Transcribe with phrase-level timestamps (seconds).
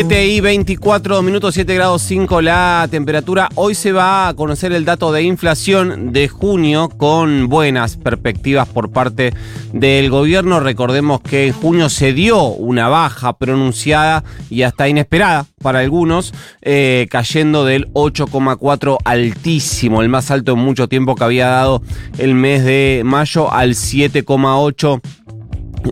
[0.00, 3.48] 7 y 24 minutos, 7 grados 5 la temperatura.
[3.56, 8.92] Hoy se va a conocer el dato de inflación de junio con buenas perspectivas por
[8.92, 9.34] parte
[9.72, 10.60] del gobierno.
[10.60, 17.08] Recordemos que en junio se dio una baja pronunciada y hasta inesperada para algunos, eh,
[17.10, 21.82] cayendo del 8,4 altísimo, el más alto en mucho tiempo que había dado
[22.18, 25.00] el mes de mayo al 7,8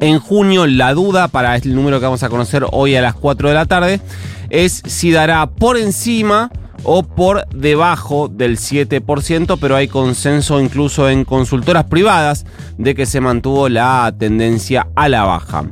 [0.00, 3.48] en junio, la duda para el número que vamos a conocer hoy a las 4
[3.48, 4.00] de la tarde
[4.50, 6.50] es si dará por encima
[6.84, 13.20] o por debajo del 7%, pero hay consenso incluso en consultoras privadas de que se
[13.20, 15.64] mantuvo la tendencia a la baja.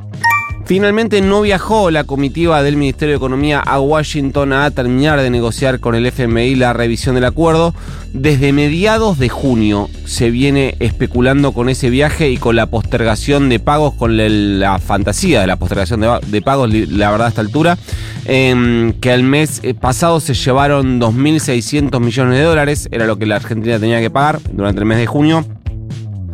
[0.66, 5.78] Finalmente no viajó la comitiva del Ministerio de Economía a Washington a terminar de negociar
[5.78, 7.73] con el FMI la revisión del acuerdo.
[8.12, 13.60] Desde mediados de junio se viene especulando con ese viaje y con la postergación de
[13.60, 14.16] pagos, con
[14.58, 17.78] la fantasía de la postergación de, pagos, la verdad a esta altura,
[18.24, 23.26] em, que al mes eh, pasado se llevaron 2.600 millones de dólares, era lo que
[23.26, 25.46] la Argentina tenía que pagar durante el mes de junio.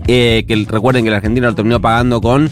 [0.09, 2.51] Eh, que recuerden que la Argentina lo terminó pagando con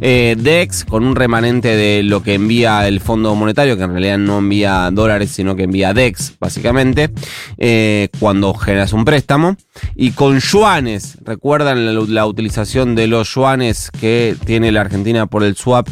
[0.00, 4.18] eh, DEX, con un remanente de lo que envía el Fondo Monetario, que en realidad
[4.18, 7.10] no envía dólares, sino que envía DEX, básicamente,
[7.56, 9.56] eh, cuando generas un préstamo.
[9.94, 15.56] Y con yuanes, recuerdan la, utilización de los yuanes que tiene la Argentina por el
[15.56, 15.88] swap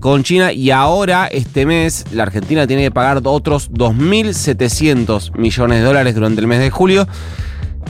[0.00, 0.52] con China.
[0.52, 6.40] Y ahora, este mes, la Argentina tiene que pagar otros 2.700 millones de dólares durante
[6.40, 7.06] el mes de julio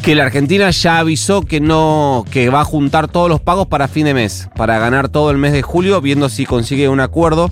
[0.02, 3.88] que la Argentina ya avisó que no que va a juntar todos los pagos para
[3.88, 7.50] fin de mes, para ganar todo el mes de julio, viendo si consigue un acuerdo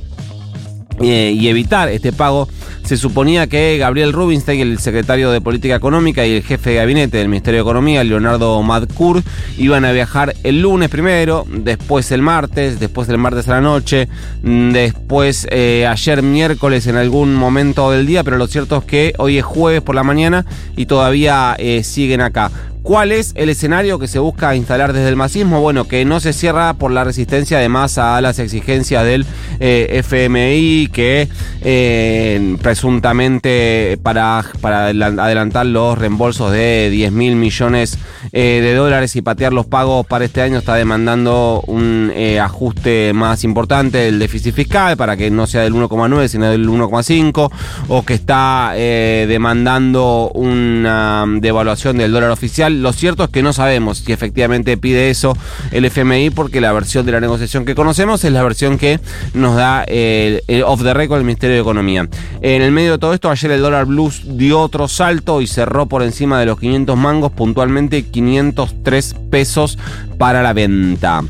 [1.01, 2.49] eh, y evitar este pago.
[2.85, 7.17] Se suponía que Gabriel Rubinstein, el secretario de Política Económica y el jefe de gabinete
[7.17, 9.23] del Ministerio de Economía, Leonardo Madcour,
[9.57, 14.09] iban a viajar el lunes primero, después el martes, después el martes a la noche,
[14.43, 19.15] mm, después eh, ayer miércoles en algún momento del día, pero lo cierto es que
[19.19, 20.45] hoy es jueves por la mañana
[20.77, 22.51] y todavía eh, siguen acá.
[22.85, 25.63] ¿Cuál es el escenario que se busca instalar desde el masismo?
[25.63, 29.25] Bueno, que no se cierra por la resistencia además a las exigencias del
[29.59, 31.27] eh, FMI, que
[31.63, 37.97] eh, presuntamente para, para adelantar los reembolsos de 10 mil millones
[38.33, 43.45] eh, de dólares y patear los pagos para este año está demandando un ajuste más
[43.45, 47.51] importante del déficit fiscal para que no sea del 1,9 sino del 1,5
[47.89, 53.99] o que está demandando una devaluación del dólar oficial lo cierto es que no sabemos
[53.99, 55.37] si efectivamente pide eso
[55.71, 59.01] el FMI porque la versión de la negociación que conocemos es la versión que
[59.35, 62.09] nos da el, off the record del Ministerio de Economía.
[62.41, 65.87] En el medio de todo esto, ayer el dólar blues dio otro salto y cerró
[65.87, 69.79] por encima de los 500 mangos, puntualmente 503 pesos
[70.19, 71.23] para la venta.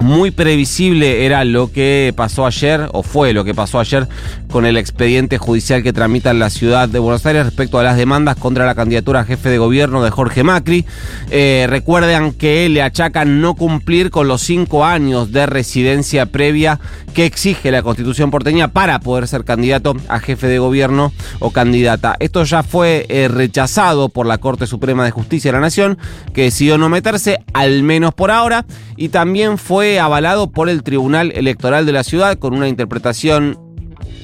[0.00, 4.08] Muy previsible era lo que pasó ayer, o fue lo que pasó ayer
[4.50, 7.98] con el expediente judicial que tramita en la ciudad de Buenos Aires respecto a las
[7.98, 10.86] demandas contra la candidatura a jefe de gobierno de Jorge Macri.
[11.30, 16.80] Eh, recuerden que le achacan no cumplir con los cinco años de residencia previa
[17.14, 22.16] que exige la constitución porteña para poder ser candidato a jefe de gobierno o candidata.
[22.20, 25.98] Esto ya fue eh, rechazado por la Corte Suprema de Justicia de la Nación,
[26.32, 28.64] que decidió no meterse, al menos por ahora,
[28.96, 33.58] y también fue avalado por el Tribunal Electoral de la ciudad con una interpretación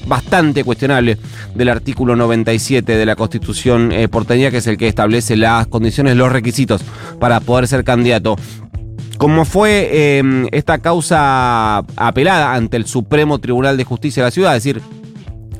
[0.07, 1.17] bastante cuestionable
[1.53, 6.15] del artículo 97 de la Constitución eh, porteña, que es el que establece las condiciones,
[6.15, 6.81] los requisitos
[7.19, 8.37] para poder ser candidato.
[9.17, 14.55] Como fue em, esta causa apelada ante el Supremo Tribunal de Justicia de la ciudad,
[14.55, 14.81] es decir,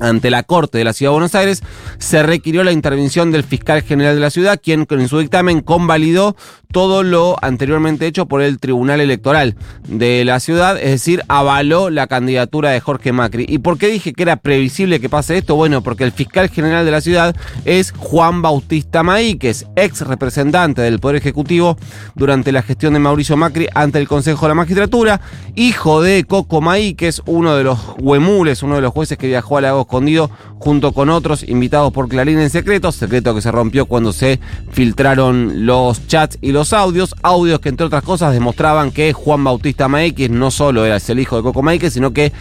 [0.00, 1.62] ante la Corte de la Ciudad de Buenos Aires,
[1.98, 6.36] se requirió la intervención del fiscal general de la ciudad, quien en su dictamen convalidó
[6.72, 9.56] todo lo anteriormente hecho por el Tribunal Electoral
[9.86, 13.46] de la ciudad, es decir, avaló la candidatura de Jorge Macri.
[13.48, 15.56] ¿Y por qué dije que era previsible que pase esto?
[15.56, 17.34] Bueno, porque el fiscal general de la ciudad
[17.64, 21.78] es Juan Bautista Maíquez, ex representante del Poder Ejecutivo
[22.14, 25.20] durante la gestión de Mauricio Macri ante el Consejo de la Magistratura,
[25.54, 29.62] hijo de Coco Maíquez, uno de los huemules, uno de los jueces que viajó a
[29.62, 34.12] Lago Escondido junto con otros invitados por Clarín en secreto, secreto que se rompió cuando
[34.12, 34.38] se
[34.70, 39.88] filtraron los chats y los audios, audios que entre otras cosas demostraban que Juan Bautista
[39.88, 42.32] Maíquez no solo era el hijo de Coco Maíquez, sino que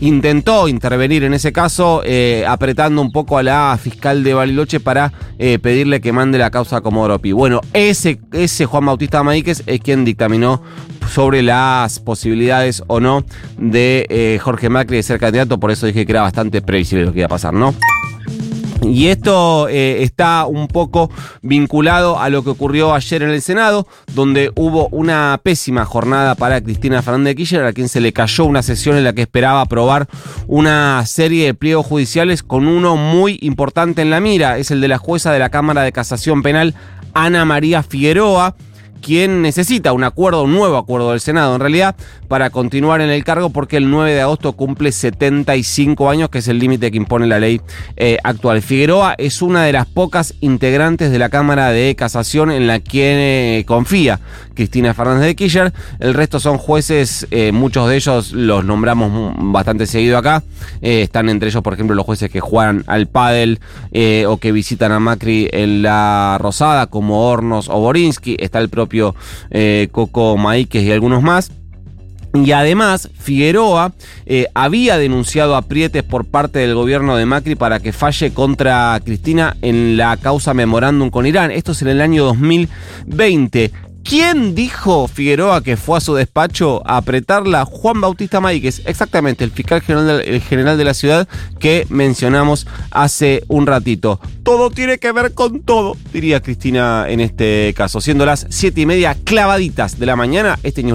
[0.00, 5.12] intentó intervenir en ese caso, eh, apretando un poco a la fiscal de Bariloche para
[5.40, 7.32] eh, pedirle que mande la causa como Oropi.
[7.32, 10.62] Bueno, ese, ese Juan Bautista Maíquez es quien dictaminó
[11.12, 13.24] sobre las posibilidades o no
[13.58, 16.91] de eh, Jorge Macri de ser candidato, por eso dije que era bastante previsible.
[17.00, 17.74] Lo que iba a pasar, ¿no?
[18.82, 21.10] Y esto eh, está un poco
[21.40, 26.60] vinculado a lo que ocurrió ayer en el Senado, donde hubo una pésima jornada para
[26.60, 29.60] Cristina Fernández de Kirchner, a quien se le cayó una sesión en la que esperaba
[29.60, 30.08] aprobar
[30.48, 34.88] una serie de pliegos judiciales con uno muy importante en la mira, es el de
[34.88, 36.74] la jueza de la Cámara de Casación Penal,
[37.14, 38.56] Ana María Figueroa
[39.02, 41.94] quien necesita un acuerdo, un nuevo acuerdo del Senado en realidad,
[42.28, 46.48] para continuar en el cargo porque el 9 de agosto cumple 75 años, que es
[46.48, 47.60] el límite que impone la ley
[47.96, 48.62] eh, actual.
[48.62, 53.58] Figueroa es una de las pocas integrantes de la Cámara de Casación en la que
[53.58, 54.20] eh, confía
[54.54, 55.72] Cristina Fernández de Kirchner.
[56.00, 60.42] El resto son jueces, eh, muchos de ellos los nombramos bastante seguido acá.
[60.80, 63.60] están entre ellos, por ejemplo, los jueces que juegan al pádel
[64.26, 68.36] o que visitan a Macri en la Rosada, como Hornos o Borinsky.
[68.38, 69.14] Está el propio
[69.50, 71.50] eh, Coco Maíquez y algunos más.
[72.34, 73.92] Y además, Figueroa
[74.24, 79.56] eh, había denunciado aprietes por parte del gobierno de Macri para que falle contra Cristina
[79.60, 81.50] en la causa memorándum con Irán.
[81.50, 83.70] Esto es en el año 2020.
[84.04, 87.64] ¿Quién dijo Figueroa que fue a su despacho a apretarla?
[87.64, 91.28] Juan Bautista Maíquez, exactamente, el fiscal general de, general de la ciudad
[91.58, 94.20] que mencionamos hace un ratito.
[94.42, 98.00] Todo tiene que ver con todo, diría Cristina en este caso.
[98.00, 100.90] Siendo las siete y media clavaditas de la mañana, este news